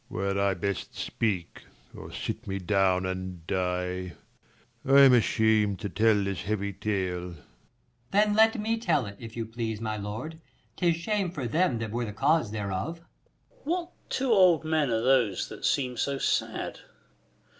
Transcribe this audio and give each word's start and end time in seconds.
Lelr. 0.09 0.15
Were 0.35 0.41
I 0.41 0.53
best 0.55 0.95
speak, 0.95 1.65
or 1.95 2.11
sit 2.11 2.47
me 2.47 2.57
down 2.57 3.05
and 3.05 3.45
die? 3.45 4.13
I 4.83 5.01
am 5.01 5.13
asham'd 5.13 5.77
to 5.81 5.89
tell 5.89 6.23
this 6.23 6.41
heavy 6.41 6.73
tale. 6.73 7.35
25 8.09 8.09
Per. 8.09 8.09
Then 8.09 8.33
let 8.33 8.59
me 8.59 8.79
tell 8.79 9.05
it, 9.05 9.17
if 9.19 9.37
you 9.37 9.45
please, 9.45 9.79
my 9.79 9.97
lord: 9.97 10.41
'Tis 10.75 10.95
shame 10.95 11.29
for 11.29 11.45
them 11.47 11.77
'that 11.77 11.91
were 11.91 12.05
the 12.05 12.13
cause 12.13 12.49
thereof. 12.49 12.97
Cam. 12.97 13.05
What 13.63 13.91
two 14.09 14.31
old 14.33 14.65
men 14.65 14.89
are 14.89 15.03
those 15.03 15.47
that 15.49 15.65
seem 15.65 15.95
so 15.97 16.17
sad 16.17 16.79